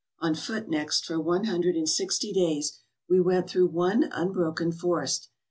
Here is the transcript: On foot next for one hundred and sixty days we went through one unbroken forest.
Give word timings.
On 0.17 0.33
foot 0.33 0.67
next 0.67 1.05
for 1.05 1.19
one 1.19 1.43
hundred 1.43 1.75
and 1.75 1.87
sixty 1.87 2.33
days 2.33 2.79
we 3.07 3.21
went 3.21 3.47
through 3.47 3.67
one 3.67 4.09
unbroken 4.11 4.71
forest. 4.71 5.29